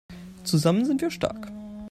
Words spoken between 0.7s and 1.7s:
sind wir stark!